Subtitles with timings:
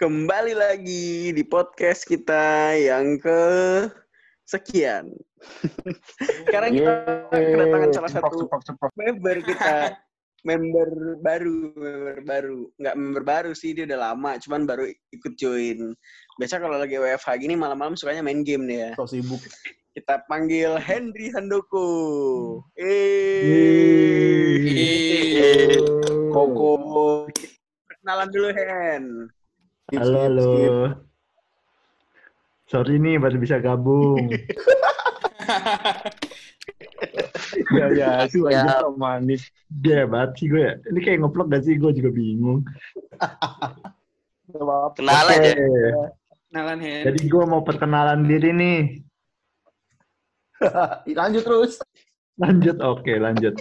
[0.00, 3.36] Kembali lagi di podcast kita yang ke
[4.48, 5.12] sekian.
[6.48, 8.48] Sekarang kita kedatangan salah satu
[8.96, 10.00] member kita,
[10.48, 12.72] member baru, member baru.
[12.80, 15.92] Nggak member baru sih, dia udah lama, cuman baru ikut join.
[16.40, 18.96] Biasa kalau lagi WFH gini malam-malam sukanya main game dia.
[18.96, 19.44] So sibuk.
[19.92, 21.84] Kita panggil Henry Handoko.
[22.80, 22.96] Eh,
[26.32, 27.28] Koko.
[28.00, 29.28] Kenalan dulu, Hen.
[29.90, 30.46] Skip, Halo, skip, halo.
[30.46, 30.74] skip.
[32.70, 34.30] Sorry nih baru bisa gabung.
[37.70, 38.62] Ya, ya, itu Ya.
[38.62, 39.42] aja manis.
[39.66, 40.74] Dia banget sih gue ya.
[40.86, 41.74] Ini kayak ngeplok gak sih?
[41.74, 42.62] Gue juga bingung.
[44.94, 45.54] Kenalan aja.
[46.50, 47.02] Kenalan, Hen.
[47.10, 48.80] Jadi gue mau perkenalan diri nih.
[51.18, 51.72] Lanjut terus.
[52.38, 53.54] Lanjut, oke lanjut.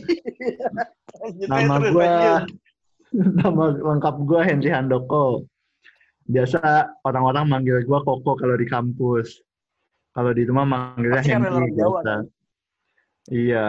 [1.18, 2.14] Lanjut, Nama terus, gue,
[3.36, 5.49] nama lengkap gue Henry Handoko.
[6.30, 6.62] Biasa
[7.02, 9.42] orang-orang manggil gue Koko kalau di kampus.
[10.14, 12.14] Kalau di rumah manggilnya Pasti Henry biasa.
[13.34, 13.68] Iya.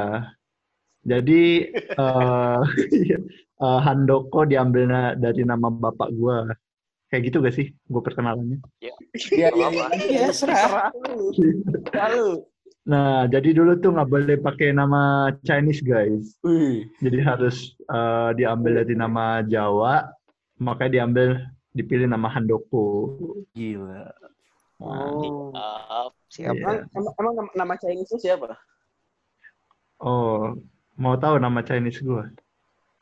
[1.00, 1.42] Jadi
[2.05, 2.61] eh
[3.64, 6.36] eh, Handoko diambil na- dari nama bapak gue.
[7.11, 7.67] Kayak gitu gak sih?
[7.91, 8.62] Gue perkenalannya.
[8.78, 8.95] Iya,
[9.34, 9.86] iya, iya.
[9.98, 10.95] Iya, serah.
[11.91, 12.47] Lalu.
[12.86, 16.39] Nah, jadi dulu tuh nggak boleh pakai nama Chinese guys.
[16.47, 16.89] Wih.
[17.02, 20.06] Jadi harus eh, diambil dari nama Jawa,
[20.62, 21.28] makanya diambil
[21.70, 23.16] dipilih nama Handoko.
[23.50, 24.10] Gila.
[24.80, 25.52] Nah, Oh.
[25.52, 26.54] Siap, siap.
[26.56, 26.88] Iya.
[26.90, 28.56] Emang, emang, nama- nama Chinese-nya siapa?
[29.98, 30.56] Oh,
[30.96, 32.24] mau tahu nama Chinese gue?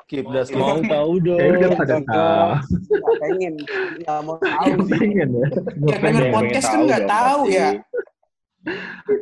[0.02, 0.56] Skip, dah skip.
[0.56, 1.38] Mau tahu dong.
[1.38, 2.48] Ya udah pada tahu.
[2.90, 3.54] Nggak pengen.
[3.96, 4.90] Nggak mau tahu sih.
[4.90, 5.46] pengen ya.
[5.46, 6.32] Yang denger pengen.
[6.32, 7.68] podcast kan nggak tahu ya.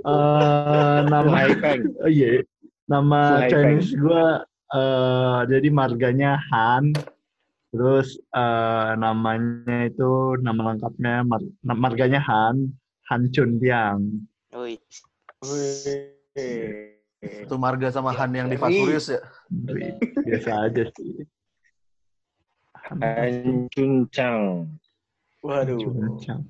[0.02, 1.86] Eh, nama Haipeng.
[2.02, 2.42] oh iya,
[2.84, 4.24] nama Hai, Chinese gue
[4.72, 6.90] eh jadi marganya Han.
[7.76, 12.72] Terus eh, namanya itu nama lengkapnya mar- marganya Han,
[13.12, 14.00] Han Chun Tiang.
[14.56, 14.80] Wih.
[17.20, 19.20] Itu Marga sama Han yang di Fast Furious ya.
[20.24, 21.20] Biasa aja sih.
[22.88, 23.68] Han.
[25.44, 25.76] Waduh.
[25.76, 26.42] Chun Tiang.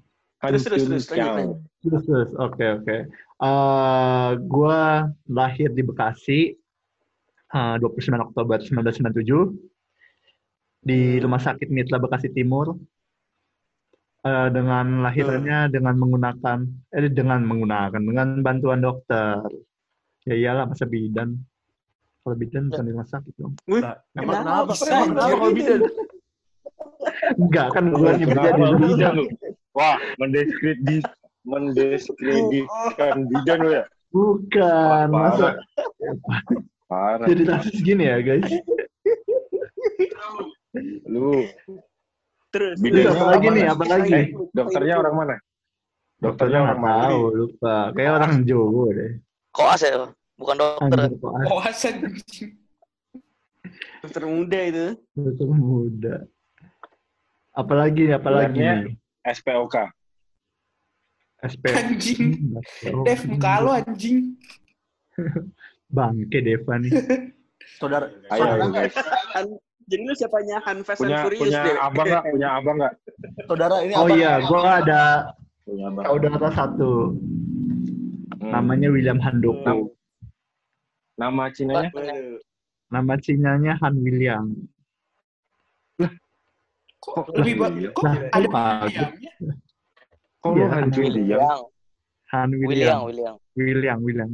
[0.46, 1.58] Terus, terus, terus, lanjut.
[1.82, 2.96] Terus, terus, oke, oke.
[3.36, 6.54] Eh, gua lahir di Bekasi,
[7.50, 9.50] eh, 29 Oktober 1997,
[10.86, 12.78] di Rumah Sakit Mitra Bekasi Timur,
[14.26, 16.58] Eh, dengan lahirnya dengan menggunakan,
[16.90, 19.38] eh, dengan menggunakan, dengan bantuan dokter.
[20.26, 21.38] Ya iyalah, masa bidan.
[22.26, 23.54] Kalau bidan bukan di rumah sakit dong.
[23.70, 24.42] Wih, Nah, emang kenapa?
[24.42, 24.74] kenapa?
[24.74, 25.80] Bisa, Emang kenapa kalau bidan?
[27.38, 27.94] Enggak, kan di
[28.26, 29.12] Kenapa bidan.
[29.14, 29.24] lu?
[29.78, 31.04] Wah, mendiskredit
[31.46, 33.84] mendiskreditkan bidan lu ya?
[34.10, 35.54] Bukan, masa
[36.90, 37.26] Parah.
[37.30, 38.42] jadi rasis gini ya, guys?
[41.16, 41.40] Lu
[42.52, 42.76] Terus.
[42.80, 44.12] Bidannya apa lagi nih, apa lagi?
[44.16, 45.36] Eh, dokternya orang mana?
[46.16, 47.04] Dokternya orang mana?
[47.12, 47.76] tahu, lupa.
[47.92, 49.12] Kayak orang Jawa deh.
[49.52, 49.92] Koas ya,
[50.40, 50.98] bukan dokter.
[51.20, 51.96] Koasan.
[54.00, 54.86] Dokter muda itu.
[55.12, 56.16] dokter muda.
[57.52, 58.72] Apalagi apalagi Gelarnya?
[58.88, 58.94] nih?
[59.36, 59.76] SPOK.
[61.44, 61.64] SP.
[61.76, 62.28] Anjing.
[63.04, 64.32] Dev, muka lu anjing.
[65.96, 66.92] Bangke Deva nih.
[67.76, 68.64] Saudara, Ayo, saudara,
[69.36, 71.76] ayo, Jadi lu siapanya Han Fast and Punya Furious punya deh.
[71.78, 72.24] abang nggak?
[72.28, 72.94] Punya abang nggak?
[73.46, 74.12] saudara ini Oh apa?
[74.12, 75.02] iya, gua ada
[75.62, 76.04] Punya abang.
[76.04, 76.92] saudara satu.
[78.36, 78.50] Hmm.
[78.50, 79.94] Namanya William Handoko.
[81.16, 81.88] Nama Cinanya?
[81.90, 82.38] Waduh.
[82.86, 84.46] Nama Cinanya Han William.
[86.98, 87.92] Kok Lebih ba- William?
[87.94, 88.90] kok Nah, ada bagus.
[88.90, 89.32] Williamnya?
[90.36, 91.06] Kok lu Iya, Han William?
[91.06, 91.58] William,
[92.26, 93.00] Han William, William.
[93.06, 93.36] William.
[93.56, 94.32] William, William.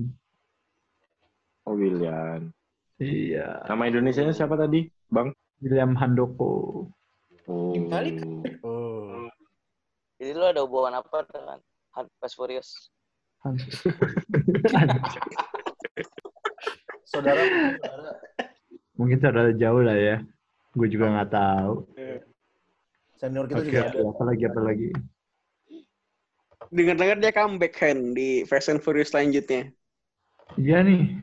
[1.63, 2.41] Oh, William.
[2.99, 4.87] Iya, Nama Indonesianya siapa tadi?
[5.13, 5.37] Bang?
[5.61, 6.89] William Handoko.
[7.45, 7.77] Oh.
[7.93, 8.25] Balik.
[8.65, 9.29] Oh.
[10.17, 11.61] Jadi lu ada hubungan apa dengan
[12.01, 12.89] Han Fast Furious?
[17.13, 18.13] Saudara, saudara.
[18.97, 20.17] Mungkin saudara jauh lah ya.
[20.73, 21.85] Gue juga nggak tahu.
[23.21, 24.01] Senior kita Oke, juga ada.
[24.09, 24.89] apa lagi, apa lagi?
[26.73, 29.69] Dengar-dengar dia comeback Hen di Fast and Furious selanjutnya.
[30.57, 31.21] Iya nih.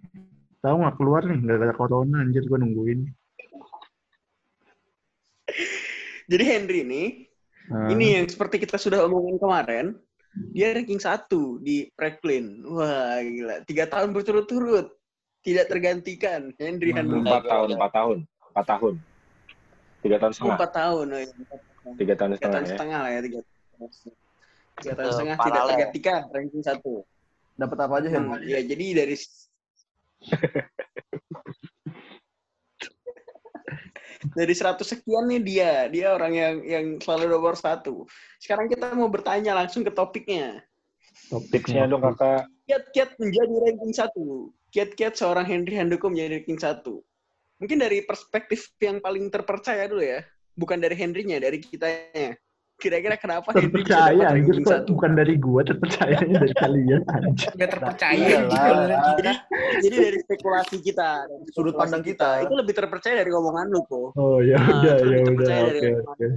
[0.61, 3.09] Tahu nggak keluar nih, nggak ada corona anjir gue nungguin.
[6.29, 7.29] Jadi Henry nih,
[7.69, 9.93] Nah, ini yang seperti kita sudah omongin kemarin,
[10.57, 12.65] dia ranking satu di Preklin.
[12.65, 14.89] Wah gila, tiga tahun berturut-turut
[15.45, 17.05] tidak tergantikan Henry Mantap.
[17.05, 17.29] Handoko.
[17.29, 18.17] Empat tahun, empat tahun.
[18.49, 18.93] Empat tahun.
[19.99, 20.57] Tiga tahun setengah.
[20.57, 21.93] empat tahun, oh, iya, empat tahun.
[21.93, 22.69] Tiga tahun Tiga setengah ya.
[22.73, 23.89] setengah lah ya tiga tahun.
[24.79, 25.69] Tiga tahun setengah tidak paralel.
[25.69, 26.93] tergantikan ranking satu.
[27.59, 28.23] Dapat apa aja, Hen?
[28.25, 29.15] Hmm, ya jadi dari
[34.35, 38.03] dari 100 sekian nih dia, dia orang yang yang selalu nomor satu.
[38.39, 40.59] Sekarang kita mau bertanya langsung ke topiknya.
[41.53, 42.49] Tipsnya dong kakak.
[42.67, 44.51] Kiat-kiat menjadi ranking satu.
[44.75, 47.01] Kiat-kiat seorang Henry Handoko menjadi ranking satu.
[47.59, 50.23] Mungkin dari perspektif yang paling terpercaya dulu ya.
[50.55, 52.35] Bukan dari Henry-nya, dari kitanya.
[52.79, 54.55] Kira-kira kenapa Henry bisa dapat Terpercaya, anjir.
[54.63, 54.79] Kok?
[54.87, 57.49] Bukan dari gua, terpercayanya dari kalian, anjir.
[57.53, 58.37] Gak terpercaya.
[59.19, 59.31] Jadi,
[59.83, 62.39] jadi dari spekulasi kita, dari Sudut pandang kita.
[62.41, 64.15] itu lebih terpercaya dari omongan lu kok.
[64.15, 65.19] Oh, ya Nah, udah, ya udah.
[65.27, 66.27] terpercaya dari Oke, omongan oke.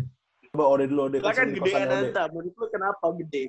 [0.52, 1.16] Coba Ode dulu, Ode.
[1.16, 1.72] Silakan Kasih gede.
[1.80, 3.44] Ananta, menurut lu kenapa gede?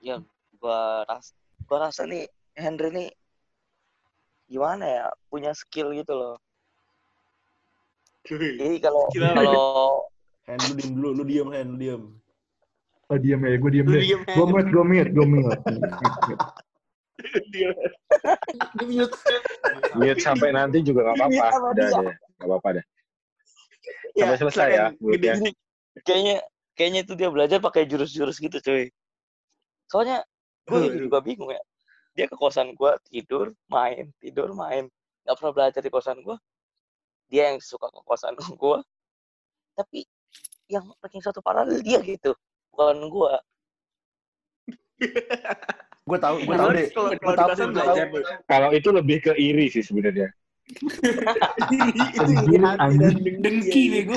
[0.00, 0.16] Ya,
[0.56, 1.26] gua ras
[1.64, 3.08] gua rasa nih Henry nih
[4.44, 6.36] gimana ya punya skill gitu loh.
[8.24, 9.08] Jadi kalau
[10.44, 11.08] Hen, lu diem dulu.
[11.16, 11.66] Lu diem, Hen.
[11.74, 12.02] Lu diem.
[13.12, 14.00] Oh, diam ya, gue diam Lu deh.
[14.00, 15.60] diem, Gue mute, gue mute, gue mute.
[18.80, 19.16] Mute.
[19.96, 21.46] Mute sampai nanti juga nggak apa-apa.
[21.72, 22.84] Udah deh, nggak apa-apa deh.
[24.14, 25.34] Sampai selesai ya, silakan, mute-nya.
[25.36, 25.50] gede.
[26.06, 26.36] kayaknya
[26.74, 28.88] kayaknya itu dia belajar pakai jurus-jurus gitu cuy.
[29.90, 30.24] Soalnya
[30.64, 31.60] gue juga bingung ya.
[32.14, 34.86] Dia ke kosan gua tidur, main, tidur, main.
[35.26, 36.38] Gak pernah belajar di kosan gua.
[37.28, 38.80] Dia yang suka ke kosan gua.
[39.74, 40.06] Tapi
[40.66, 42.32] yang ranking satu paralel dia gitu.
[42.72, 43.38] Bukan gua.
[46.04, 46.86] Gue tahu, gue tahu deh.
[46.92, 48.06] kalau- Gue tahu, deh.
[48.44, 50.28] Kalau itu lebih ke iri sih sebenarnya.
[51.72, 52.92] Itu iri dan
[53.40, 54.16] Dengki bego.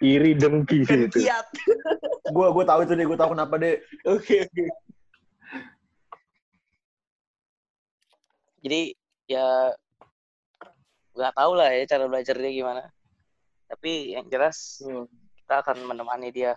[0.00, 1.18] Iri dengki sih itu.
[2.32, 3.04] Gue gue tahu itu deh.
[3.04, 3.76] Gue tahu kenapa deh.
[4.08, 4.64] Oke, oke.
[8.62, 8.80] Jadi
[9.28, 9.76] ya
[11.12, 12.82] nggak tahu lah ya cara belajar dia gimana.
[13.68, 15.04] Tapi yang jelas Hmm.
[15.52, 16.56] Kita akan menemani dia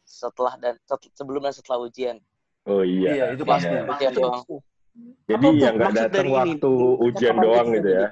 [0.00, 0.80] setelah dan
[1.12, 2.16] sebelum dan setelah ujian.
[2.64, 3.12] Oh iya.
[3.12, 3.68] Iya, itu pasti.
[3.68, 3.84] Iya.
[3.84, 4.40] Ujian doang.
[5.28, 6.36] Jadi Apa yang nggak datang dari ini?
[6.40, 6.72] waktu
[7.04, 8.06] ujian Apa doang gitu ya.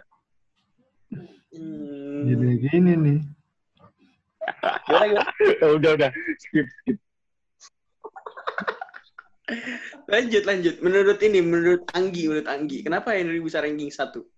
[1.56, 2.20] Hmm.
[2.28, 3.18] Gini-gini nih.
[4.84, 5.32] Gimana gimana?
[5.80, 6.98] udah udah skip skip.
[10.12, 10.76] Lanjut, lanjut.
[10.84, 14.28] Menurut ini, menurut Anggi, menurut Anggi, kenapa Henry bisa ranking satu?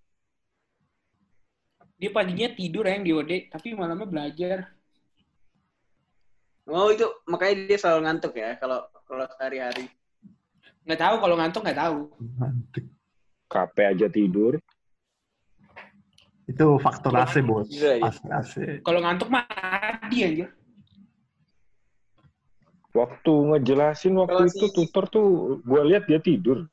[1.99, 4.80] Dia paginya tidur yang di OD, tapi malamnya belajar.
[6.71, 9.91] Oh itu makanya dia selalu ngantuk ya kalau kalau sehari-hari.
[10.87, 11.99] Nggak tahu kalau ngantuk nggak tahu.
[13.51, 14.55] KP aja tidur.
[16.47, 17.67] Itu faktor AC, bos.
[17.71, 18.07] Gila ya.
[18.11, 18.55] AC, AC.
[18.87, 20.49] Kalau ngantuk mah adi anjir.
[22.91, 25.27] Waktu ngejelasin waktu Kalau itu si- tutor tuh
[25.63, 26.67] gue lihat dia tidur.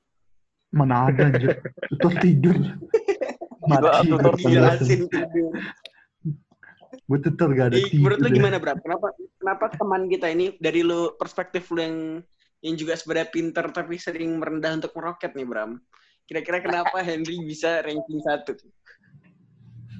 [0.73, 1.57] Mana ada, anjir.
[1.93, 2.57] Tutor tidur.
[3.65, 4.09] Mati.
[4.09, 5.51] tutor Dijelasin tidur.
[7.07, 8.37] Gue tutor gak ada Ih, menurut lu tidur.
[8.43, 8.77] gimana, Bram?
[8.83, 9.07] Kenapa
[9.39, 11.97] kenapa teman kita ini dari lu perspektif lu yang
[12.59, 15.79] yang juga sebenarnya pinter tapi sering merendah untuk meroket nih, Bram?
[16.27, 18.59] Kira-kira kenapa Henry bisa ranking satu?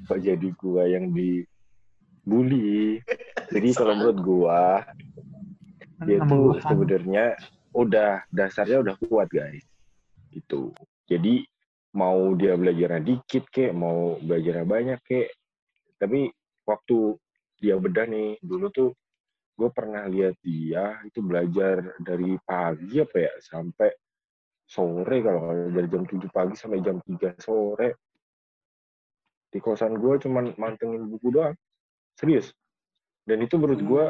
[0.04, 3.00] Kok jadi gua yang dibully.
[3.48, 4.84] Jadi kalau menurut gua
[6.06, 7.34] dia tuh sebenarnya
[7.74, 9.66] udah dasarnya udah kuat guys
[10.30, 10.70] gitu
[11.10, 11.42] jadi
[11.96, 15.28] mau dia belajarnya dikit kek mau belajarnya banyak kek
[15.98, 16.30] tapi
[16.68, 17.16] waktu
[17.56, 18.90] dia bedah nih dulu tuh
[19.58, 23.90] gue pernah lihat dia itu belajar dari pagi apa ya sampai
[24.68, 27.88] sore kalau dari jam 7 pagi sampai jam 3 sore.
[29.48, 31.56] Di kosan gue cuman mantengin buku doang
[32.14, 32.52] serius.
[33.24, 34.04] Dan itu menurut gue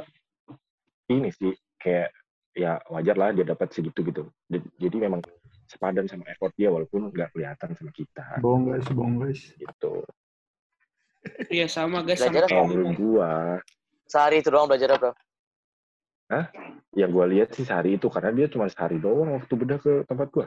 [1.15, 2.11] ini sih kayak
[2.53, 4.29] ya wajar lah dia dapat segitu gitu.
[4.51, 5.23] Jadi- jadi memang
[5.71, 8.43] sepadan sama effort dia walaupun nggak kelihatan sama kita.
[8.43, 9.41] Bohong guys, bohong guys.
[9.57, 10.05] gitu
[11.49, 13.31] Iya sama guys Belajar sama menurut gua
[14.09, 15.13] Sehari itu doang belajar bro.
[16.93, 20.29] yang gua lihat sih sehari itu karena dia cuma sehari doang waktu bedah ke tempat
[20.31, 20.47] gua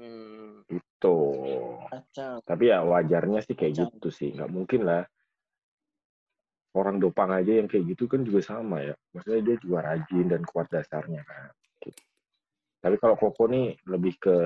[0.00, 0.64] Hmm.
[0.70, 1.16] itu
[1.92, 2.40] Kacau.
[2.48, 3.84] tapi ya wajarnya sih kayak Kacau.
[4.00, 5.04] gitu sih nggak mungkin lah
[6.72, 10.40] orang dopang aja yang kayak gitu kan juga sama ya maksudnya dia juga rajin dan
[10.46, 12.00] kuat dasarnya kan Gitu.
[12.80, 14.36] tapi kalau Koko nih lebih ke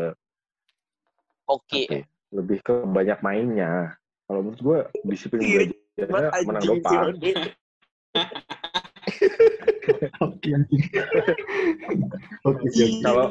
[1.45, 1.85] Oke.
[1.85, 1.99] Oke,
[2.33, 3.93] lebih ke banyak mainnya.
[4.25, 5.67] Kalau menurut gue disiplin Iri
[6.01, 6.63] belajarnya menang.
[6.65, 7.33] Ode.
[10.25, 10.51] Oke.
[12.49, 12.85] Oke, oke.
[13.05, 13.27] Kalau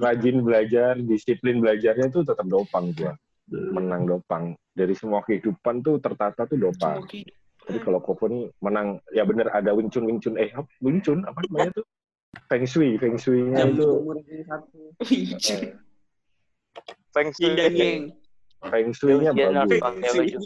[0.00, 3.10] rajin belajar, disiplin belajarnya tuh tetap dopang gue.
[3.50, 4.54] Menang dopang.
[4.76, 7.02] Dari semua kehidupan tuh tertata tuh dopang.
[7.66, 10.06] Jadi kalau Koko nih menang, ya bener ada Wing Chun.
[10.38, 10.54] Eh,
[11.02, 11.26] Chun?
[11.26, 11.86] Apa namanya tuh?
[12.46, 12.94] Feng Shui.
[13.02, 13.88] Feng Shui-nya Yang itu.
[14.46, 14.78] satu.
[15.02, 15.74] eh,
[17.10, 18.14] Feng Shui.
[18.64, 19.82] Feng Shui-nya Ujian harus bagus.
[19.84, 20.38] pakai baju.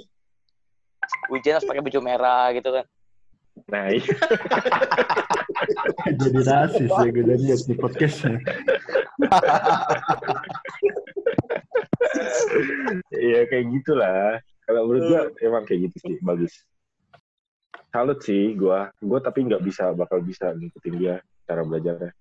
[1.30, 2.86] Ujian harus pakai baju merah gitu kan.
[3.70, 4.02] Nah, iya.
[6.20, 8.38] Jadi rasis ya gue udah lihat di podcastnya.
[13.10, 14.40] Iya kayak gitulah.
[14.66, 16.52] Kalau menurut gue emang kayak gitu sih, bagus.
[17.90, 18.80] Salut sih gue.
[19.02, 21.14] Gue tapi nggak bisa, bakal bisa ngikutin dia
[21.46, 22.12] cara belajarnya.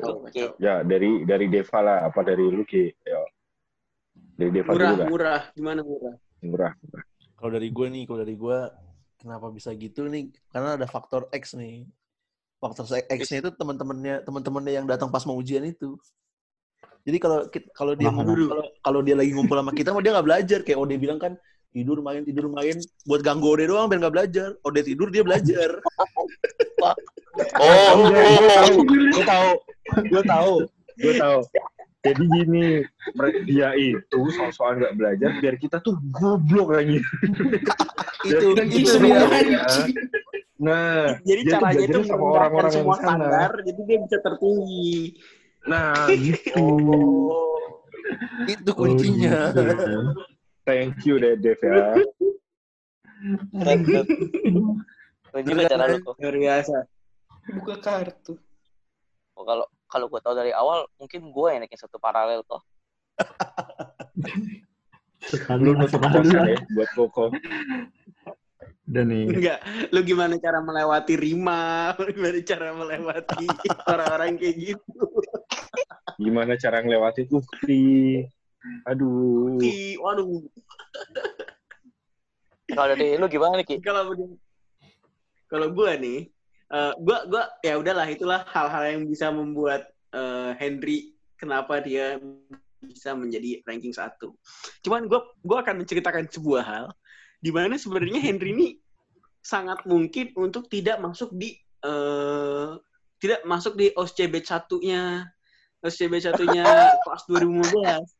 [0.00, 0.16] Tuh.
[0.24, 0.42] Oke.
[0.62, 2.88] Ya dari dari Deva lah, apa dari lu Ki?
[3.04, 3.20] Ya.
[4.38, 5.08] Dari Deva Murah, dulu dah.
[5.10, 5.40] murah.
[5.52, 6.14] Gimana murah?
[6.40, 6.72] Murah.
[7.36, 8.58] Kalau dari gue nih, kalau dari gue,
[9.18, 10.30] kenapa bisa gitu nih?
[10.54, 11.86] Karena ada faktor X nih.
[12.62, 15.98] Faktor X-nya itu teman-temannya teman-temannya yang datang pas mau ujian itu.
[17.02, 20.58] Jadi kalau kalau dia kalau kalau dia lagi ngumpul sama kita, mah dia nggak belajar.
[20.62, 21.34] Kayak Ode bilang kan
[21.74, 24.48] tidur main tidur main buat ganggu Ode doang biar nggak belajar.
[24.62, 25.82] Ode tidur dia belajar.
[27.56, 29.48] Oh, Gue tahu,
[30.08, 30.54] gue tahu,
[31.00, 31.38] gue tahu.
[32.02, 32.82] Jadi gini,
[33.46, 36.98] dia itu soal-soal nggak belajar biar kita tuh goblok lagi.
[38.28, 39.22] itu itu dia.
[39.22, 39.86] belajar.
[40.62, 43.06] Nah, Jadi dia tuh caranya itu sama orang-orang yang semua sana.
[43.06, 44.94] standar, jadi dia bisa tertinggi.
[45.66, 45.94] Nah,
[46.26, 46.66] gitu.
[48.50, 49.54] itu kuncinya.
[49.54, 49.94] Oh, gitu.
[50.62, 51.98] Thank you Dev ya.
[55.32, 56.14] keren juga cara lu kok.
[56.20, 56.76] Luar biasa.
[57.56, 58.32] Buka kartu.
[59.32, 62.60] Oh, kalau kalau gue tahu dari awal mungkin gue yang naikin satu paralel kok.
[65.22, 66.46] Sekali Lu nutup kosan lah.
[66.50, 67.30] ya buat Koko.
[68.90, 69.24] Udah nih.
[69.30, 69.58] Enggak,
[69.94, 73.46] lu gimana cara melewati Rima, lu gimana cara melewati
[73.86, 75.02] orang-orang kayak gitu.
[76.18, 77.86] Gimana cara ngelewatin Ukti?
[78.86, 79.58] Aduh.
[79.62, 80.42] Ih, Waduh,
[82.68, 83.76] Kalau dari lu gimana nih Ki?
[83.80, 84.10] kalau
[85.52, 86.32] kalau gua nih,
[86.72, 92.16] eh, gua gua ya udahlah itulah hal-hal yang bisa membuat eh, Henry kenapa dia
[92.80, 94.32] bisa menjadi ranking satu.
[94.80, 96.86] Cuman gua gua akan menceritakan sebuah hal
[97.44, 98.68] di mana sebenarnya Henry ini
[99.44, 101.52] sangat mungkin untuk tidak masuk di
[101.84, 102.70] eh,
[103.20, 105.28] tidak masuk di OSCB satunya
[105.84, 106.64] OSCB satunya
[107.04, 107.76] kelas 2015.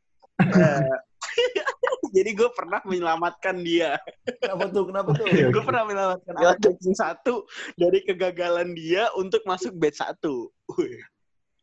[0.42, 1.64] Eh,
[2.12, 3.96] Jadi gue pernah menyelamatkan dia.
[4.36, 4.84] Kenapa tuh?
[4.84, 5.24] Kenapa tuh?
[5.26, 10.52] Gue pernah menyelamatkan anak ranking satu dari kegagalan dia untuk masuk batch satu.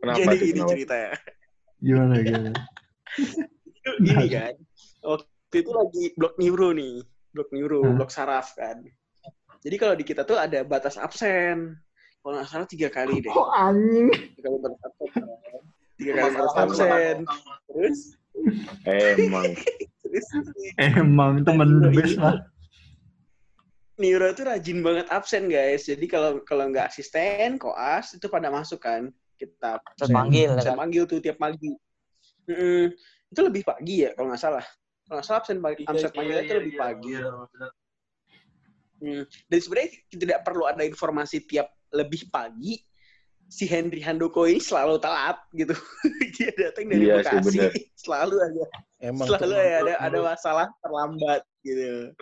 [0.02, 0.46] Kenapa Jadi tuh?
[0.46, 0.72] ini Kenapa?
[0.74, 1.12] ceritanya.
[1.80, 2.52] Gimana, gimana?
[3.64, 4.54] Itu Gini kan,
[5.02, 6.96] waktu itu lagi blok neuro nih,
[7.32, 7.96] blok neuro, Hmm.
[7.96, 8.84] blok saraf kan.
[9.60, 11.78] Jadi kalau di kita tuh ada batas absen.
[12.20, 13.32] Kalau nggak salah tiga kali deh.
[13.32, 14.08] Kok anjing?
[14.36, 15.10] Tiga kali batas absen.
[15.14, 15.62] kan.
[15.96, 17.16] Tiga kali batas absen.
[17.70, 18.00] Terus,
[18.88, 19.52] Emang.
[20.78, 22.42] Emang temen best lah.
[24.00, 25.86] Neuro tuh rajin banget absen guys.
[25.86, 29.12] Jadi kalau kalau nggak asisten, koas itu pada masuk kan.
[29.36, 30.80] Kita Terus panggil, absen kan?
[30.88, 31.76] panggil tuh tiap pagi.
[32.48, 32.96] Mm-mm.
[33.30, 34.66] Itu lebih pagi ya kalau nggak salah.
[35.06, 37.14] Kalau nggak salah absen pagi, absen panggilnya itu lebih pagi.
[39.00, 39.24] Hmm.
[39.48, 42.80] Dan sebenarnya tidak perlu ada informasi tiap lebih pagi.
[43.50, 45.74] Si Henry Handoko ini selalu telat gitu.
[46.38, 47.72] Dia datang dari Iya sih, Bekasi, bener.
[48.06, 48.66] selalu aja
[49.00, 52.14] Emang selalu ya ada ada masalah terlambat gitu.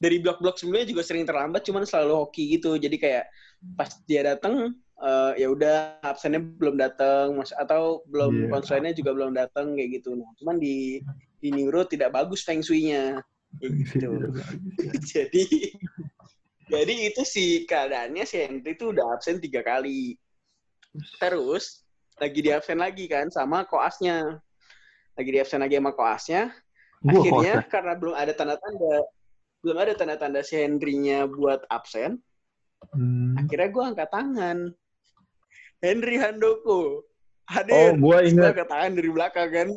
[0.00, 2.78] Dari blok-blok sebelumnya juga sering terlambat, cuman selalu hoki gitu.
[2.78, 3.24] Jadi kayak
[3.74, 8.48] pas dia datang eh, ya udah absennya belum datang, mas atau belum Iya.
[8.52, 10.14] konselinnya juga belum datang kayak gitu.
[10.14, 11.00] Nah, cuman di
[11.40, 13.18] di neuro tidak bagus feng shui-nya.
[13.58, 14.06] Gitu.
[15.12, 15.44] jadi
[16.70, 20.14] jadi itu sih keadaannya si Henry tuh udah absen tiga kali.
[21.18, 21.86] Terus
[22.20, 24.40] lagi di absen lagi kan sama koasnya.
[25.16, 26.50] Lagi di absen lagi sama koasnya.
[27.00, 28.94] Gua Akhirnya kok karena belum ada tanda-tanda
[29.60, 32.16] belum ada tanda-tanda si Henry-nya buat absen,
[32.96, 33.36] Hmm.
[33.36, 34.58] akhirnya gue angkat tangan.
[35.84, 36.72] Henry Handoko.
[36.72, 36.92] Oh,
[37.44, 37.92] Hadir.
[38.00, 38.56] gua Gue ingat.
[38.56, 39.68] angkat tangan dari belakang kan.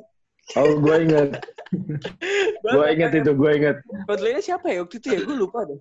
[0.56, 1.30] Oh, gua ingat.
[2.64, 3.76] Gua ingat itu, gua ingat.
[4.08, 5.20] Konselinnya siapa ya waktu itu ya?
[5.26, 5.80] Gue lupa deh.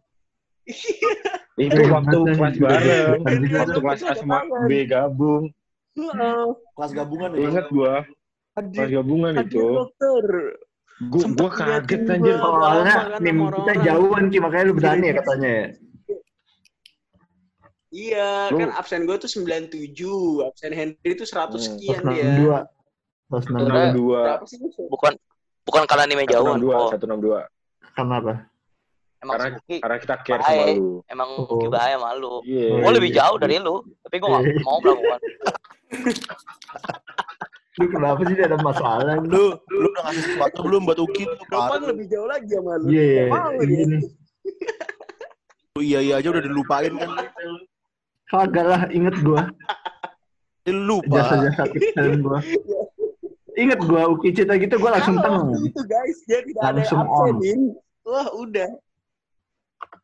[1.58, 2.34] Itu Iya, waktu bener.
[2.38, 2.82] kelas bareng.
[2.82, 5.44] Iya, Waktu kelas A sama B gabung.
[6.74, 7.40] Kelas gabungan ya.
[7.50, 7.94] Ingat gua.
[8.56, 9.60] Kelas gabungan itu.
[9.60, 10.24] dokter.
[11.02, 12.36] Gua, gua kaget anjir.
[12.38, 15.66] kan nim sama kita jauhan Ki, makanya lu berani ya katanya ya.
[17.92, 20.40] Iya, kan absen gue tuh 97.
[20.48, 21.76] Absen Henry itu 100 Hmm.
[21.76, 22.24] sekian dia.
[22.24, 22.58] 62.
[23.28, 23.60] Kelas 62.
[23.60, 23.84] Udah.
[23.92, 24.20] 62.
[24.24, 24.56] Berapa sih?
[24.56, 24.74] Gus?
[24.88, 25.12] Bukan
[25.68, 26.56] bukan karena anime jauhan.
[26.56, 27.40] 162, Oh, 162.
[27.92, 28.32] Karena apa?
[29.22, 30.76] Emang Karena- Suki Karena kita care sama Baik.
[30.76, 30.90] lu.
[31.06, 31.46] emang Oh.
[31.46, 32.34] Suki bahaya malu.
[32.42, 32.68] Iya.
[32.76, 35.20] Gue lebih jauh dari lu, tapi gue gak mau melakukan.
[37.72, 39.16] Lu kenapa sih dia ada masalah?
[39.18, 41.24] Lu lu udah ngasih sesuatu belum buat Uki?
[41.24, 41.80] Lu parah.
[41.80, 42.86] lebih jauh lagi sama lu.
[42.86, 43.98] Iya, gini.
[45.72, 47.08] Lu iya iya aja udah dilupain kan.
[48.28, 49.48] Kagak lah, inget gua.
[50.62, 51.16] Dia lupa.
[51.18, 52.44] Jasa-jasa kecil gua.
[53.52, 57.08] Inget gua, Uki cerita gitu gua langsung waktu itu guys, dia tidak ada Langsung on.
[57.32, 57.60] absenin.
[58.04, 58.68] Wah, udah.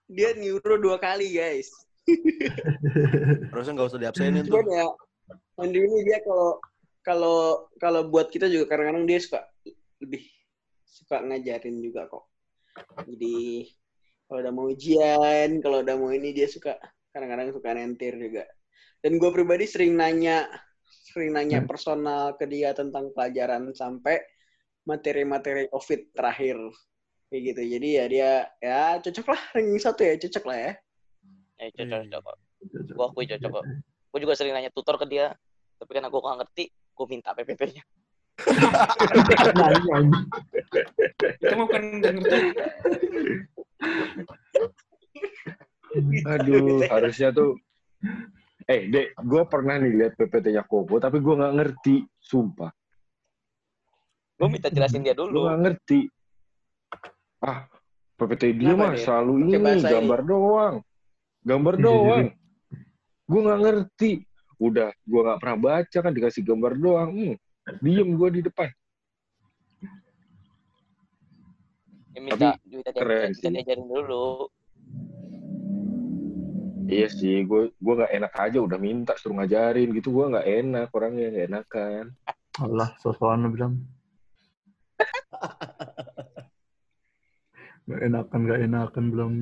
[0.08, 1.68] Dia neuro dua kali, guys.
[3.52, 4.56] Harusnya nggak usah diabsenin tuh.
[4.56, 4.86] Cuman ya,
[5.60, 6.56] Henry ini dia kalau
[7.04, 7.38] kalau
[7.76, 9.44] kalau buat kita juga kadang-kadang dia suka
[10.00, 10.24] lebih
[10.88, 12.24] suka ngajarin juga kok.
[13.04, 13.68] Jadi
[14.28, 16.76] kalau udah mau ujian, kalau udah mau ini dia suka
[17.12, 18.44] kadang-kadang suka nentir juga.
[19.04, 20.48] Dan gue pribadi sering nanya
[20.88, 21.68] sering nanya Hmm.
[21.68, 24.20] personal ke dia tentang pelajaran sampai
[24.84, 26.56] materi-materi COVID terakhir
[27.28, 27.60] kayak gitu.
[27.76, 30.72] Jadi ya dia ya cocok lah ranking satu ya cocok lah ya.
[31.58, 32.10] Eh, cocok, Hmm.
[32.10, 32.36] cocok.
[32.92, 33.64] Gua akui cocok kok.
[34.08, 35.36] Gue juga sering nanya tutor ke dia,
[35.76, 37.84] tapi kan aku nggak ngerti, gue minta PPT-nya.
[41.38, 42.38] Itu bukan nggak ngerti.
[46.24, 47.58] Aduh, harusnya tuh.
[48.64, 52.70] Eh, Dek, gue pernah nih lihat PPT-nya Koko, tapi gue nggak ngerti, sumpah.
[54.38, 55.48] Gue minta jelasin dia Gue dulu.
[55.48, 56.00] nggak ngerti.
[57.38, 57.70] Ah,
[58.18, 59.02] PPT dia Kenapa, mah Dek?
[59.06, 59.94] selalu ini, bahasa ini.
[59.94, 60.74] gambar doang.
[61.46, 62.26] Gambar doang.
[63.24, 64.12] Gue nggak ngerti.
[64.58, 67.10] Udah, gue nggak pernah baca kan, dikasih gambar doang.
[67.14, 67.34] Hmm,
[67.78, 68.68] diem gue di depan.
[72.10, 73.52] Ya, minta, minta, dia- keren minta sih.
[73.54, 74.50] diajarin dulu.
[76.88, 80.88] Iya sih, gue gue nggak enak aja udah minta suruh ngajarin gitu, gue nggak enak
[80.90, 82.04] orangnya nggak enakan.
[82.58, 83.74] Allah, sosokan bilang.
[87.88, 89.32] Gak enakan, gak enakan belum.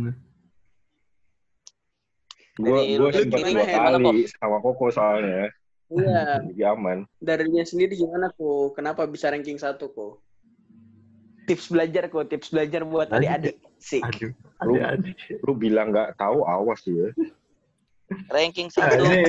[2.57, 5.53] Gue gue sempat dua kali sama Koko soalnya,
[5.93, 6.41] Iya.
[6.49, 7.05] jadi aman.
[7.21, 8.73] Darinya sendiri gimana kok?
[8.73, 10.23] Kenapa bisa ranking satu kok?
[11.47, 13.61] Tips belajar kok, tips belajar buat adik-adik.
[13.77, 14.01] Sih.
[14.01, 14.33] Aduh,
[14.65, 15.43] Lu- adik-adik.
[15.45, 17.13] Lu bilang nggak tahu, awas ya.
[18.31, 19.05] Ranking Ah, satu.
[19.05, 19.23] ini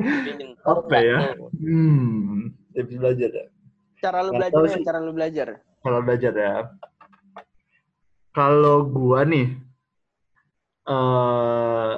[0.00, 0.50] Pilih.
[0.72, 1.18] apa ya?
[1.56, 3.46] Hmm, tips belajar ya.
[4.00, 5.46] Cara lu belajar ya, cara lu belajar.
[5.80, 6.54] Kalau belajar ya.
[8.30, 9.58] Kalau gua nih,
[10.86, 11.92] eh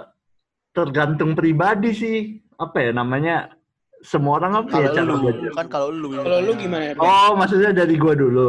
[0.72, 2.16] tergantung pribadi sih.
[2.56, 3.52] Apa ya namanya?
[4.02, 5.50] Semua orang apa ya Kalau cara lu, belajar?
[5.54, 6.08] kan kalau lu.
[6.10, 6.84] Kalau lu gimana?
[6.90, 7.04] Erwin?
[7.06, 8.48] Oh, maksudnya dari gua dulu.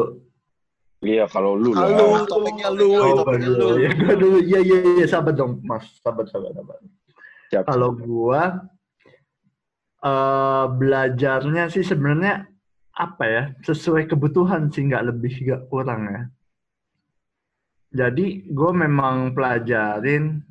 [1.03, 1.91] Iya kalau lu lah.
[1.91, 3.67] Lu, topiknya lu, Oh, topiknya dulu.
[3.75, 3.83] lu.
[3.83, 4.37] Ya, gua dulu.
[4.39, 5.83] Iya, iya, iya, sabar dong, Mas.
[5.99, 6.77] Sabar, sabar, sabar.
[7.67, 8.41] Kalau gua
[10.03, 12.47] eh belajarnya sih sebenarnya
[12.91, 16.21] apa ya sesuai kebutuhan sih nggak lebih nggak kurang ya.
[17.93, 20.41] Jadi gue memang pelajarin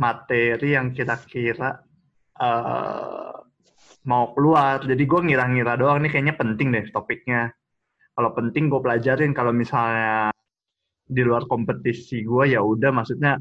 [0.00, 1.76] materi yang kira-kira
[2.40, 3.32] eh
[4.06, 4.80] mau keluar.
[4.86, 7.52] Jadi gue ngira-ngira doang nih kayaknya penting deh topiknya.
[8.16, 9.36] Kalau penting gue pelajarin.
[9.36, 10.30] Kalau misalnya
[11.06, 13.38] di luar kompetisi gue ya udah maksudnya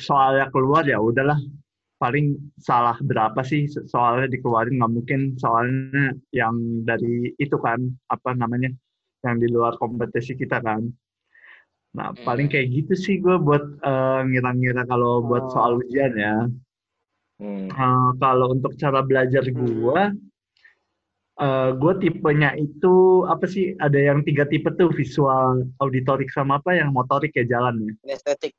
[0.00, 1.36] soalnya keluar ya udahlah
[2.00, 6.56] paling salah berapa sih soalnya dikeluarin nggak mungkin soalnya yang
[6.88, 8.72] dari itu kan apa namanya
[9.20, 10.88] yang di luar kompetisi kita kan
[11.90, 15.50] nah paling kayak gitu sih gue buat eh, ngira-ngira kalau buat Oh.
[15.50, 16.36] soal ujian ya
[17.40, 17.72] Hmm.
[17.72, 20.00] Eh, kalau untuk cara belajar gue
[21.40, 26.76] eh gue tipenya itu apa sih ada yang tiga tipe tuh visual auditorik sama apa
[26.76, 28.52] yang motorik ya jalan ya Kinestetik.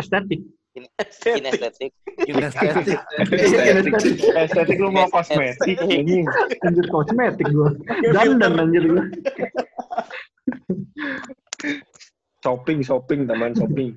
[0.00, 0.40] estetik
[0.74, 1.92] Kinestetik.
[2.24, 2.98] Kinestetik.
[3.30, 3.94] Estetik,
[4.26, 6.24] estetik lu mau kosmetik ini.
[6.64, 7.68] anjir kosmetik gue
[8.16, 9.02] dandan anjir gue
[12.44, 13.96] Shopping, shopping, taman shopping.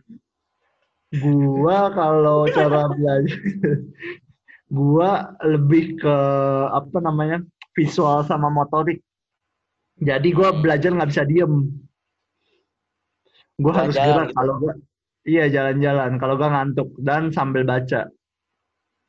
[1.20, 3.36] Gua kalau cara belajar,
[4.72, 6.18] gua lebih ke
[6.72, 7.44] apa namanya
[7.76, 9.04] visual sama motorik.
[10.00, 11.76] Jadi gua belajar nggak bisa diem.
[13.60, 14.38] Gua harus Jalan-jalan gerak gitu.
[14.40, 14.74] kalau gua
[15.28, 16.12] iya jalan-jalan.
[16.16, 18.08] Kalau gua ngantuk dan sambil baca.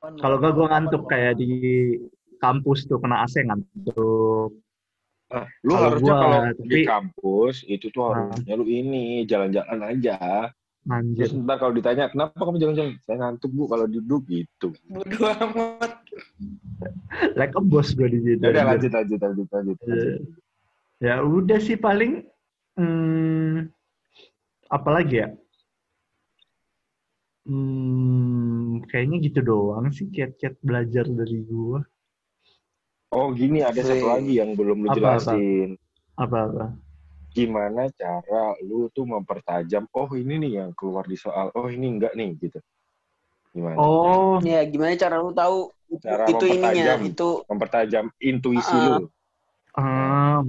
[0.03, 1.95] Kalau gua gua ngantuk kayak di
[2.43, 4.51] kampus tuh kena AC ngantuk.
[5.29, 8.33] Ah, lu Kalau harusnya gua, kalau tapi- di kampus itu tuh Ah.
[8.33, 10.17] harusnya lu ini jalan-jalan aja.
[10.89, 11.29] Anjir.
[11.29, 14.73] Terus ntar kalau ditanya kenapa kamu jalan-jalan, saya ngantuk bu kalau duduk gitu.
[14.89, 15.93] Bodo amat.
[17.39, 18.41] Like a boss gua di situ.
[18.41, 19.77] Ya udah lanjut lanjut lanjut lanjut.
[19.79, 19.93] Iya.
[19.93, 20.21] lanjut.
[20.99, 22.25] Ya udah sih paling
[22.75, 23.69] hmm,
[24.67, 25.29] apa lagi ya?
[27.45, 31.81] Hmm, kayaknya gitu doang sih kiat-kiat belajar dari gua.
[33.09, 34.13] Oh gini ada satu Wih.
[34.13, 35.33] lagi yang belum lu Apa, apa?
[35.33, 35.69] jelasin.
[36.19, 36.65] Apa-apa?
[37.33, 39.89] Gimana cara lu tuh mempertajam?
[39.95, 41.49] Oh ini nih yang keluar di soal.
[41.57, 42.59] Oh ini enggak nih gitu.
[43.55, 43.77] Gimana?
[43.81, 47.01] Oh, Ya, gimana cara lu tahu itu, Cara itu ininya, mempertajam.
[47.09, 48.85] itu Mempertajam intuisi Ah.
[48.85, 48.97] lu.
[49.79, 50.45] um,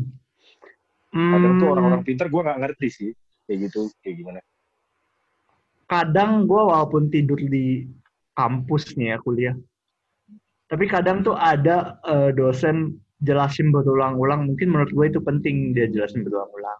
[1.09, 3.11] Kadang tuh hmm, orang-orang pintar gue nggak ngerti sih
[3.47, 4.39] kayak gitu kayak gimana.
[5.89, 7.89] kadang gua walaupun tidur di
[8.37, 9.55] kampus nih ya kuliah,
[10.69, 14.47] tapi kadang tuh ada eh, dosen jelasin berulang-ulang.
[14.47, 16.79] Mungkin menurut gue itu penting dia jelasin berulang-ulang.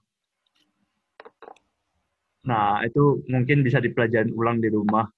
[2.48, 5.10] Nah, itu mungkin bisa dipelajarin ulang di rumah.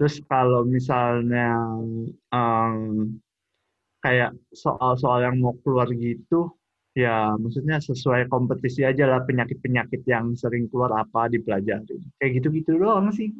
[0.00, 1.52] Terus kalau misalnya
[2.32, 2.74] em,
[4.00, 6.56] kayak soal-soal yang mau keluar gitu
[6.96, 13.14] ya maksudnya sesuai kompetisi aja lah penyakit-penyakit yang sering keluar apa dipelajari kayak gitu-gitu doang
[13.14, 13.30] sih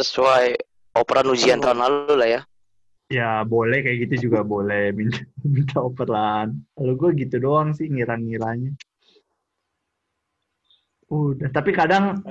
[0.00, 0.56] Sesuai
[0.96, 2.40] operan ujian tahun lalu lah ya.
[3.10, 5.22] Ya boleh kayak gitu juga boleh minta
[5.54, 6.54] minta operan.
[6.76, 8.72] Kalau gue gitu doang sih ngira-ngiranya.
[11.12, 12.24] Udah tapi kadang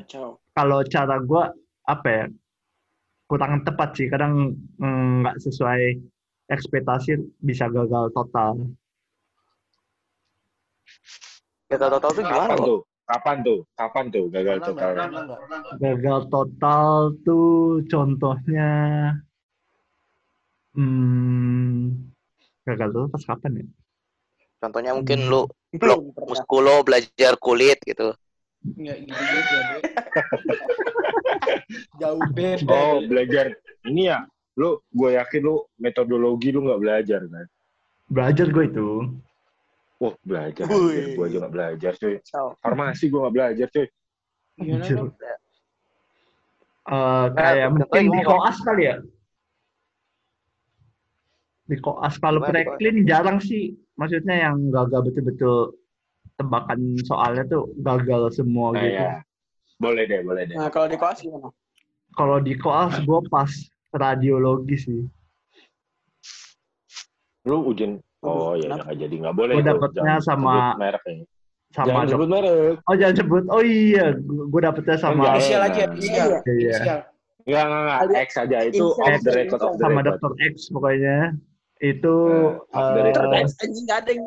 [0.58, 1.44] kalau cara gue
[1.86, 2.26] apa ya
[3.30, 4.08] kurang tepat sih.
[4.10, 5.82] Kadang mm, nggak sesuai
[6.52, 8.60] ekspektasi bisa gagal total.
[11.72, 12.80] Gagal total tuh gimana tuh?
[13.08, 13.60] Kapan tuh?
[13.76, 14.94] Kapan tuh gagal total?
[15.80, 16.92] gagal total
[17.24, 18.72] tuh contohnya
[20.76, 22.12] hmm,
[22.66, 23.66] gagal total pas kapan ya
[24.62, 25.30] Contohnya mungkin Hmm.
[25.34, 25.42] lu
[25.74, 28.14] blok muskulo belajar kulit gitu.
[28.62, 29.58] Enggak gitu juga.
[32.02, 32.22] Jauh.
[32.30, 32.70] Beda.
[32.70, 33.58] Oh, belajar.
[33.90, 34.20] Ini ya,
[34.54, 37.48] lu gue yakin lu metodologi lu nggak belajar kan?
[38.12, 38.90] belajar gue itu
[39.98, 40.66] Wah, belajar.
[40.66, 42.18] Gua aja nggak belajar, cuy.
[42.62, 43.88] Farmasi gua nggak belajar, cuy.
[44.58, 44.86] Gimana?
[46.82, 48.96] Eh, kayak Nah, mungkin di koas kali ya
[51.72, 53.64] di koas kalau preklin jarang sih
[53.96, 55.72] maksudnya yang gagal betul-betul
[56.36, 59.16] tebakan soalnya tuh gagal semua Nah, gitu ya.
[59.78, 60.54] Boleh deh, boleh deh.
[60.54, 61.50] Nah, kalau di koas gimana?
[62.12, 63.48] kalau di koas gue pas
[63.90, 65.02] radiologi sih
[67.44, 69.66] Lu ujian Oh ya nggak jadi nggak boleh itu.
[69.66, 71.02] dapetnya sama- merek
[71.72, 72.74] sama Jangan sebut merek.
[72.84, 76.28] oh jangan sebut oh iya gue dapetnya sama Enggak, Inisial aja, inisial.
[76.46, 76.78] Iya.
[77.42, 77.98] Enggak, enggak, enggak.
[77.98, 80.06] Alias- X aja itu off the record, off the sama record.
[80.14, 81.18] dokter X pokoknya
[81.82, 82.16] itu
[82.72, 83.58] Eh, record, eh, X.
[83.60, 84.26] Anjing nggak ada yang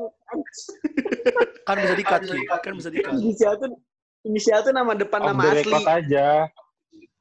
[1.66, 2.40] Kan bisa dikat, Ki.
[2.60, 3.12] Kan bisa dikat.
[3.22, 3.70] inisial tuh
[4.22, 5.62] inisial tuh nama depan Off nama the asli.
[5.62, 6.26] record aja.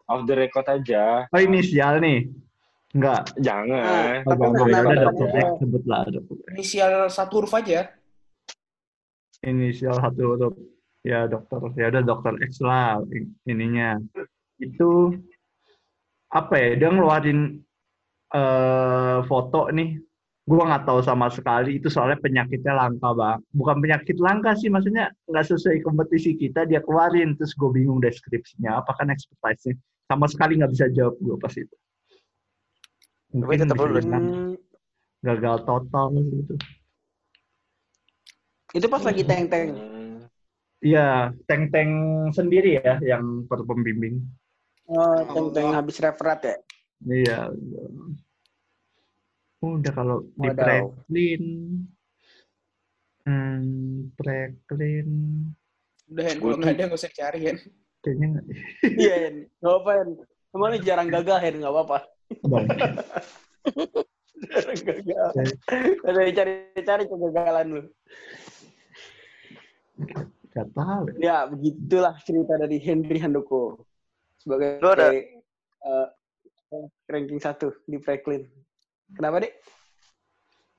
[0.04, 1.04] Off the record aja.
[1.30, 2.28] oh inisial nih
[2.94, 4.22] enggak Jangan.
[4.22, 5.58] oh, Tapi ya dokter X apa?
[5.62, 6.02] sebut lah.
[6.50, 7.80] Inisial satu huruf aja.
[9.42, 10.56] inisial satu huruf
[11.04, 13.04] ya dokter ya udah dokter X lah
[13.44, 14.00] ininya
[14.56, 15.20] itu
[16.32, 17.60] apa ya dia ngeluarin
[18.32, 20.00] eh, foto nih
[20.44, 25.08] gua nggak tahu sama sekali itu soalnya penyakitnya langka bang bukan penyakit langka sih maksudnya
[25.32, 29.80] nggak sesuai kompetisi kita dia keluarin terus gue bingung deskripsinya apa kan expertise
[30.12, 31.76] sama sekali nggak bisa jawab gue pas itu
[33.32, 34.56] mungkin tetap bisa lu dibilang Hmm,
[35.24, 36.56] gagal total gitu
[38.74, 39.70] itu pas lagi teng-teng.
[39.78, 40.26] Hmm.
[40.84, 41.94] Iya, tank-tank
[42.36, 44.20] sendiri ya yang per pembimbing.
[44.90, 46.58] Oh, teng-teng habis referat ya.
[47.08, 47.40] Iya.
[49.64, 51.44] Udah kalau di preklin,
[53.24, 55.10] hmm, preklin,
[56.12, 56.38] Udah, Hen.
[56.38, 57.58] Kalau nggak ada, nggak usah cari, Hen.
[58.04, 58.46] kayaknya nggak.
[59.02, 59.36] Iya, Hen.
[59.58, 60.10] Nggak apa-apa, Hen.
[60.52, 61.56] Emang lu jarang gagal, Hen.
[61.64, 61.98] Nggak apa-apa.
[64.44, 65.30] Jarang gagal.
[66.04, 67.84] Ada cari-cari kegagalan lu.
[70.54, 71.04] Gak tahu.
[71.18, 71.24] ya.
[71.24, 73.82] Ya, begitulah cerita dari Henry Handoko.
[74.38, 76.08] Sebagai Lu ada- eh,
[77.08, 78.46] ranking satu di Franklin.
[79.14, 79.54] Kenapa, Dek?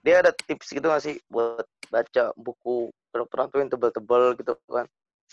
[0.05, 4.87] Dia ada tips gitu nggak sih buat baca buku kedokteran tuh yang tebel-tebel gitu kan?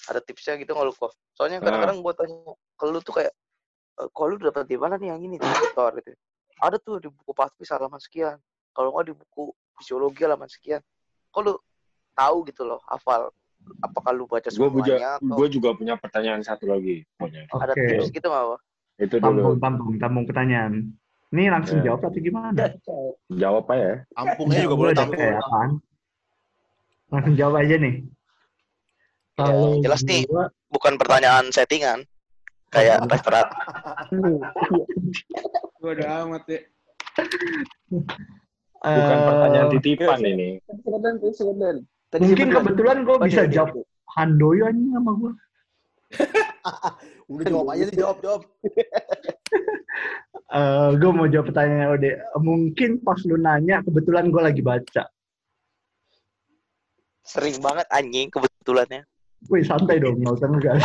[0.08, 1.12] Ada tipsnya gitu nggak lu kok?
[1.36, 3.34] Soalnya kadang-kadang gue tanya ke lu tuh kayak,
[4.00, 6.10] "Eh, kok lu dapat di mana nih yang ini dokter gitu?
[6.62, 8.40] Ada tuh di buku patris halaman sekian.
[8.72, 10.80] Kalau nggak di buku fisiologi halaman sekian.
[11.34, 11.54] Kok lu
[12.16, 13.34] tahu gitu loh, hafal?
[13.84, 15.10] Apakah lu baca Gue juga, semuanya?
[15.20, 17.04] atau gue juga punya pertanyaan satu lagi.
[17.20, 17.46] Punya.
[17.52, 18.46] ada tips gitu nggak?
[18.56, 18.62] Wak?
[19.02, 19.62] Itu tampung, dulu.
[19.62, 20.94] tampung, tampung pertanyaan.
[21.32, 21.84] Ini langsung Ya.
[21.91, 22.52] jawab atau gimana?
[23.32, 23.96] Jawab aja ya.
[24.20, 25.15] Kampungnya juga boleh tampung.
[25.15, 25.70] kayak apaan?
[27.08, 27.96] Langsung jawab aja nih.
[29.39, 30.28] Kalau jelas nih.
[30.28, 32.04] gua, Bukan pertanyaan settingan.
[32.72, 33.48] Kayak referat.
[35.80, 36.72] Gue udah amat, Dek.
[38.82, 40.50] Bukan eh, pertanyaan titipan ini.
[42.12, 43.76] Tadi Mungkin kebetulan gue bisa jawab?
[44.20, 45.32] Handoyo aja sama gue.
[47.32, 48.41] Udah jawab aja sih, jawab, jawab.
[50.52, 52.12] Eh, gue mau jawab pertanyaan Ode.
[52.44, 55.08] Mungkin pas lu nanya, kebetulan gue lagi baca.
[57.24, 59.08] Sering banget anjing kebetulannya.
[59.48, 60.84] Wih, santai dong, nggak usah ngegas.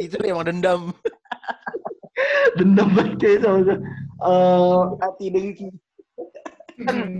[0.00, 0.80] Itu emang dendam.
[2.58, 3.76] Dendam banget sama gue.
[4.24, 5.68] Eh, Hati dengki.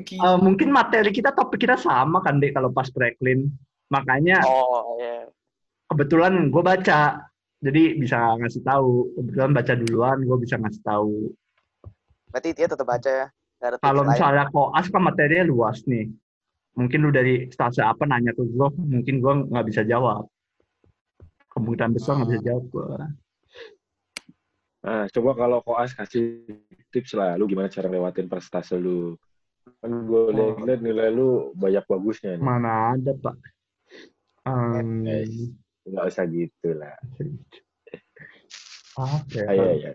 [0.08, 3.52] Ki- eh, mungkin materi kita, topik kita sama kan, Dek, kalau pas preklin.
[3.92, 5.28] Makanya Oh, iya.
[5.92, 7.28] kebetulan gue baca.
[7.60, 9.12] Jadi bisa ngasih tahu.
[9.20, 11.36] Kebetulan baca duluan, gue bisa ngasih tahu.
[12.30, 13.26] Berarti dia tetap baca ya.
[13.80, 14.12] Kalau lain.
[14.12, 16.12] misalnya koas kan materinya luas nih.
[16.76, 20.28] Mungkin lu dari stase apa nanya ke gue, mungkin gue nggak bisa jawab.
[21.56, 22.86] Kemungkinan besar nggak bisa jawab gue.
[24.86, 26.44] Nah, coba kalau koas kasih
[26.92, 29.16] tips lah, lu gimana cara lewatin prestasi lu.
[29.80, 30.22] Kan gue
[30.62, 32.44] lihat nilai lu banyak bagusnya nih.
[32.44, 33.36] Mana ada, Pak.
[34.46, 35.02] Um.
[35.86, 36.94] Nggak usah gitu lah.
[38.96, 39.40] Oke.
[39.42, 39.90] Ayo, ayo.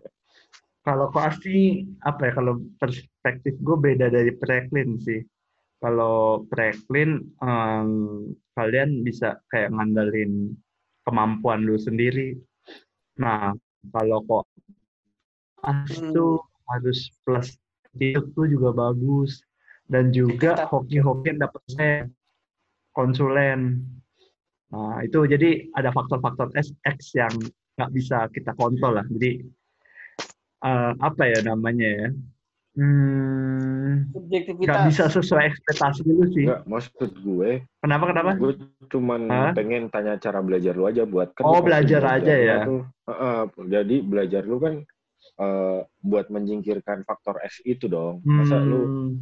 [0.81, 5.21] Kalau pasti apa ya kalau perspektif gue beda dari Preklin sih.
[5.77, 7.89] Kalau Preklin em,
[8.57, 10.57] kalian bisa kayak ngandelin
[11.05, 12.33] kemampuan lu sendiri.
[13.21, 13.53] Nah,
[13.93, 14.45] kalau kok
[15.61, 16.41] as Hmm.
[16.73, 17.53] harus plus
[17.99, 19.45] itu tuh juga bagus
[19.85, 21.97] dan juga hoki-hoki dapat saya
[22.95, 23.83] konsulen.
[24.71, 27.33] Nah, itu jadi ada faktor-faktor SX yang
[27.75, 29.05] nggak bisa kita kontrol lah.
[29.11, 29.43] Jadi
[30.61, 32.07] eh, apa ya namanya ya?
[32.71, 34.87] Hmm, nggak Subjektivitas.
[34.87, 36.45] bisa sesuai ekspektasi dulu sih.
[36.47, 37.49] Enggak, maksud gue,
[37.83, 38.31] Kenapa kenapa?
[38.39, 38.51] gue
[38.87, 39.51] cuman Hah?
[39.57, 42.59] pengen tanya cara belajar lu aja buat kan Oh, lu pasti belajar aja lu ya.
[42.63, 44.73] tuh, Heeh, jadi belajar lu kan
[45.41, 48.21] eh, buat menyingkirkan faktor S itu dong.
[48.23, 49.17] Masa lu Hmm,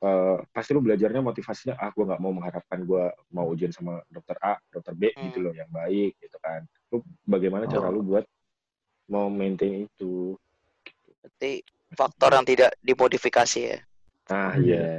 [0.00, 3.04] eh, pasti lu belajarnya motivasinya ah gue nggak mau mengharapkan gue
[3.34, 5.28] mau ujian sama dokter A, dokter B Hmm.
[5.28, 6.64] gitu loh yang baik gitu kan.
[6.92, 7.92] Lu bagaimana cara Oh.
[7.92, 8.24] lu buat
[9.12, 10.38] mau maintain itu?
[11.24, 11.64] Berarti
[11.96, 13.78] faktor yang tidak dimodifikasi ya.
[14.28, 14.60] Ah Iya.
[14.60, 14.92] iya.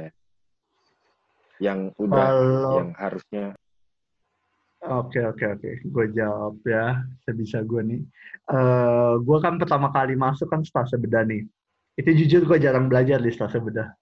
[1.62, 3.46] Yang udah kalau yang harusnya
[4.86, 8.02] Oke oke oke, gue jawab ya sebisa gue nih.
[8.50, 11.46] Eh gue kan pertama kali masuk kan stase bedah nih.
[11.94, 13.94] Itu jujur gue jarang belajar di stase bedah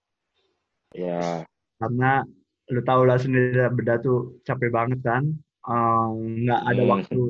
[0.95, 1.43] ya
[1.83, 2.23] karena
[2.71, 5.27] lu tau lah sendiri bedah tuh capek banget kan,
[5.65, 6.09] Eh,
[6.45, 6.93] nggak ada Hmm.
[6.93, 7.23] waktu.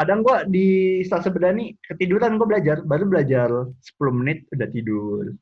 [0.00, 0.68] Kadang gue di
[1.04, 3.84] bedah nih ketiduran gue belajar, baru belajar 10
[4.16, 5.36] menit udah tidur.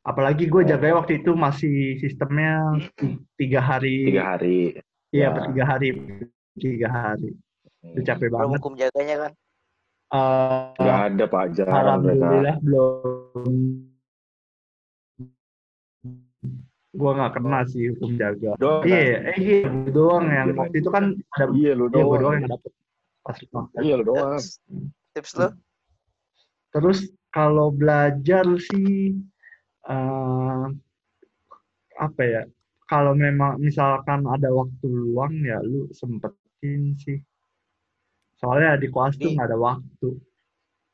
[0.00, 0.68] Apalagi gue Oh.
[0.68, 2.78] jaganya waktu itu masih sistemnya
[3.34, 4.78] tiga hari, tiga hari.
[5.10, 5.34] iya Ya.
[5.34, 5.88] per tiga hari,
[6.54, 7.34] tiga hari.
[7.82, 8.58] Itu capek Belum banget.
[8.62, 9.32] hukum jaganya kan.
[10.14, 11.82] Eh, Nggak ada pak jarang mereka.
[11.82, 13.54] Alhamdulillah belum.
[16.94, 18.54] Gua nggak kena sih hukum jaga.
[18.86, 22.22] Iya, eh iya, gua doang yang Iya, waktu itu kan ada Iya lu iya, doang.
[22.22, 22.70] doang yang dapet
[23.24, 24.36] pas pas- Iya lu doang.
[25.16, 25.48] Tips, lu?
[26.70, 26.98] Terus
[27.32, 29.16] kalau belajar sih
[29.88, 30.64] eh
[31.96, 32.42] apa ya?
[32.84, 37.18] Kalau memang misalkan ada waktu luang ya lu sempetin sih.
[38.36, 40.08] Soalnya di koas tuh nggak ada waktu.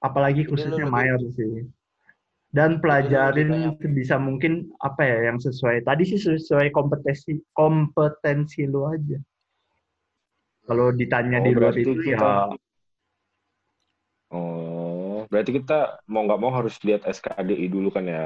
[0.00, 1.66] Apalagi khususnya mayor sih.
[2.50, 3.50] Dan pelajarin
[3.94, 5.82] bisa mungkin apa ya yang sesuai.
[5.82, 9.18] Tadi sih sesuai kompetensi kompetensi lu aja.
[10.68, 12.68] Kalau ditanya Oh, di luar berarti itu kita- ya
[14.30, 18.24] Oh, berarti kita mau nggak mau harus lihat SKDI dulu kan ya.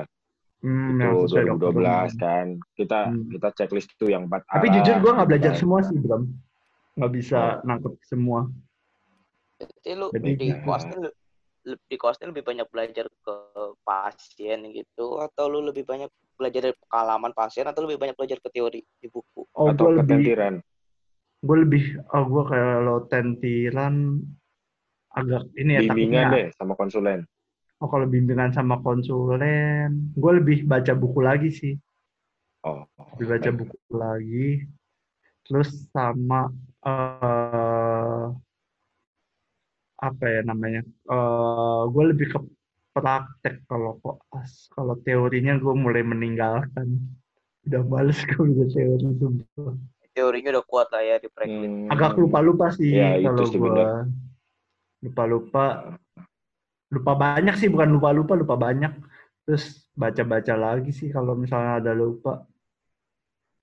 [0.61, 1.49] hmm, Itu dokter.
[1.49, 2.47] 2012 kan.
[2.77, 3.33] Kita Hmm.
[3.33, 5.61] kita checklist tuh yang 4 Tapi jujur gue nggak belajar kan.
[5.65, 6.29] semua sih, Bram.
[7.01, 7.65] Nggak bisa Oh.
[7.65, 8.41] nangkep semua.
[9.57, 11.11] Berarti lu Jadi di koasnya lu
[11.65, 13.35] le- di koasnya lebih banyak belajar ke
[13.89, 18.49] pasien gitu atau lu lebih banyak belajar dari pengalaman pasien atau lebih banyak belajar ke
[18.53, 19.49] teori di buku?
[19.57, 20.55] Oh, atau gue lebih, ketentiran.
[21.45, 21.85] Gue lebih,
[22.17, 24.17] oh gue kalau tentiran
[25.15, 26.35] agak ini ya Bimbingan takutnya.
[26.35, 27.21] deh sama konsulen.
[27.79, 31.75] Oh kalau bimbingan sama konsulen, gue lebih baca buku lagi sih.
[32.65, 32.89] Oh.
[33.15, 34.51] Lebih baca buku lagi.
[35.45, 36.49] Terus sama
[36.83, 38.27] eh
[40.01, 40.83] apa ya namanya?
[40.85, 42.39] eh gue lebih ke
[42.97, 44.73] praktek kalau koas.
[44.73, 46.89] Kalau teorinya gue mulai meninggalkan.
[47.69, 49.77] Udah males gue bisa teori sumpah.
[50.15, 51.71] Teorinya udah kuat lah ya di preklin.
[51.71, 51.93] Hmm.
[51.93, 53.89] agak lupa-lupa sih Ya, itu kalau sih gua bener.
[55.05, 55.65] lupa-lupa
[56.95, 58.93] lupa banyak sih bukan lupa-lupa lupa banyak
[59.45, 59.65] terus
[59.99, 62.47] baca-baca lagi sih kalau misalnya ada lupa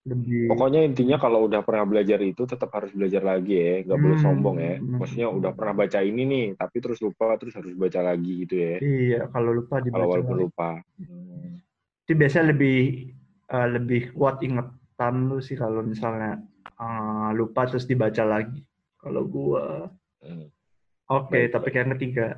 [0.05, 4.17] lebih Pokoknya intinya kalau udah pernah belajar itu tetap harus belajar lagi ya, nggak boleh
[4.17, 4.73] Hmm, sombong ya.
[4.83, 8.75] Maksudnya udah pernah baca ini nih, tapi terus lupa, terus harus baca lagi gitu ya.
[8.83, 10.43] iya kalau lupa Kalau dibaca walaupun lagi.
[10.43, 10.69] lupa.
[10.99, 11.51] Hmm.
[12.03, 12.77] itu biasanya lebih
[13.55, 14.35] eh, lebih kuat
[15.01, 18.61] ingatan lu sih kalau misalnya eh, lupa terus dibaca lagi
[19.01, 19.89] kalau gua
[20.21, 20.53] Hmm.
[21.09, 22.37] oke Baik, topik yang ketiga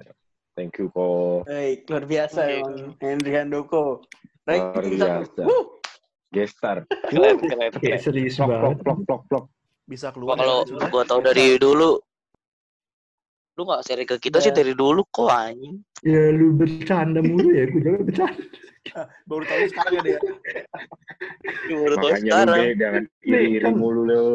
[0.56, 1.44] Thank you kok.
[1.52, 2.56] Baik, luar biasa Oke.
[2.62, 4.06] emang Henry Handoko.
[4.48, 5.10] Luar Ranking satu.
[5.20, 5.42] biasa.
[5.44, 5.66] Wuh.
[6.32, 6.78] Gestar.
[7.12, 8.00] Keren, keren, keren.
[8.00, 9.46] serius Plok, plok, banget plok, plok, plok.
[9.84, 10.38] Bisa keluar.
[10.40, 10.88] kalau ya, sudah.
[10.94, 12.00] gua tahu dari dulu
[13.54, 14.44] lu nggak seri ke kita Ya.
[14.44, 15.78] sih dari dulu kok anjing.
[16.02, 18.42] ya lu bercanda mulu ya gua jangan bercanda
[19.30, 20.20] baru tahu sekarang ya dia.
[21.70, 22.58] Lu baru tahu sekarang.
[22.76, 24.26] jangan Nih, iri-iri kan- mulu lu.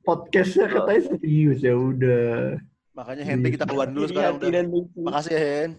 [0.00, 2.56] podcastnya katanya serius ya udah
[2.90, 4.62] Makanya Henry kita keluarin dulu Iri sekarang udah.
[5.04, 5.70] Makasih ya Hen.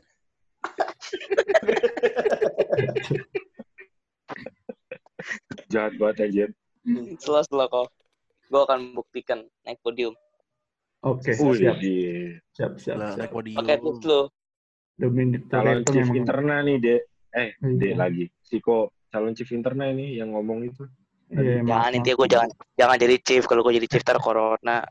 [5.70, 6.46] Jahat banget aja.
[7.18, 7.88] Setelah setelah kok
[8.50, 10.14] gua akan buktikan naik podium.
[11.02, 11.78] Oke Wih, siap
[12.52, 12.98] siap siap, siap.
[13.18, 13.58] naik podium.
[13.58, 14.22] Oke, tips lu.
[14.96, 17.02] Dominic calon chief memang interna nih, Dek.
[17.32, 17.74] Eh, Iya.
[17.74, 18.26] Dek lagi.
[18.40, 20.84] Siko, calon chief interna ini yang ngomong itu.
[21.32, 24.84] Iya, maaf, Jangan intinya gue jangan jangan jadi chief kalau gue jadi chief ntar corona.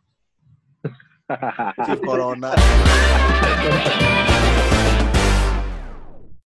[1.86, 2.50] Chief Corona.